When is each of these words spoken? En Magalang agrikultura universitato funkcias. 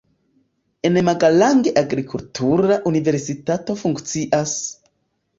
En 0.87 0.95
Magalang 1.09 1.67
agrikultura 1.81 2.77
universitato 2.91 3.75
funkcias. 3.83 4.55